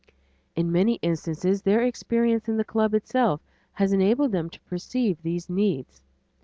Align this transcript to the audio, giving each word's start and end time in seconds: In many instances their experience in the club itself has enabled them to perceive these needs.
In 0.55 0.71
many 0.71 0.93
instances 1.03 1.61
their 1.61 1.83
experience 1.83 2.49
in 2.49 2.57
the 2.57 2.63
club 2.63 2.95
itself 2.95 3.39
has 3.73 3.93
enabled 3.93 4.31
them 4.31 4.49
to 4.49 4.59
perceive 4.61 5.21
these 5.21 5.47
needs. 5.47 6.01